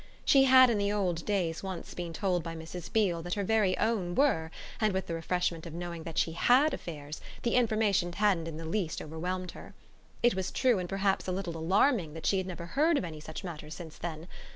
She 0.25 0.45
had 0.45 0.71
in 0.71 0.79
the 0.79 0.91
old 0.91 1.23
days 1.27 1.61
once 1.61 1.93
been 1.93 2.11
told 2.11 2.41
by 2.41 2.55
Mrs. 2.55 2.91
Beale 2.91 3.21
that 3.21 3.35
her 3.35 3.43
very 3.43 3.77
own 3.77 4.15
were, 4.15 4.49
and 4.79 4.93
with 4.93 5.05
the 5.05 5.13
refreshment 5.13 5.67
of 5.67 5.75
knowing 5.75 6.01
that 6.05 6.17
she 6.17 6.31
HAD 6.31 6.73
affairs 6.73 7.21
the 7.43 7.53
information 7.53 8.11
hadn't 8.13 8.47
in 8.47 8.57
the 8.57 8.65
least 8.65 8.99
overwhelmed 8.99 9.51
her. 9.51 9.75
It 10.23 10.33
was 10.33 10.49
true 10.49 10.79
and 10.79 10.89
perhaps 10.89 11.27
a 11.27 11.31
little 11.31 11.55
alarming 11.55 12.15
that 12.15 12.25
she 12.25 12.39
had 12.39 12.47
never 12.47 12.65
heard 12.65 12.97
of 12.97 13.05
any 13.05 13.19
such 13.19 13.43
matters 13.43 13.75
since 13.75 13.99
then. 13.99 14.27